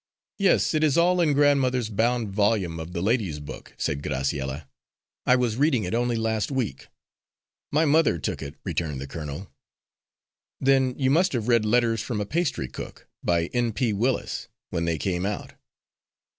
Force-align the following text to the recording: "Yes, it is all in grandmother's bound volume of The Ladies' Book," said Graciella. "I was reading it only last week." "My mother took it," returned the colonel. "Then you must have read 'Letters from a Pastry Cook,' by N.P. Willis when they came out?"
"Yes, 0.39 0.73
it 0.73 0.83
is 0.83 0.97
all 0.97 1.21
in 1.21 1.33
grandmother's 1.33 1.91
bound 1.91 2.29
volume 2.29 2.79
of 2.79 2.91
The 2.91 3.03
Ladies' 3.03 3.39
Book," 3.39 3.75
said 3.77 4.01
Graciella. 4.01 4.67
"I 5.27 5.35
was 5.35 5.57
reading 5.57 5.83
it 5.83 5.93
only 5.93 6.15
last 6.15 6.49
week." 6.49 6.87
"My 7.71 7.85
mother 7.85 8.17
took 8.17 8.41
it," 8.41 8.55
returned 8.63 8.99
the 8.99 9.05
colonel. 9.05 9.51
"Then 10.59 10.97
you 10.97 11.11
must 11.11 11.33
have 11.33 11.47
read 11.47 11.65
'Letters 11.65 12.01
from 12.01 12.19
a 12.19 12.25
Pastry 12.25 12.67
Cook,' 12.67 13.07
by 13.23 13.45
N.P. 13.53 13.93
Willis 13.93 14.47
when 14.71 14.85
they 14.85 14.97
came 14.97 15.23
out?" 15.23 15.53